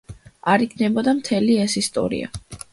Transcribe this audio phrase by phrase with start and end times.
[0.53, 2.35] არ იქნებოდა მთელი ეს ისტორია.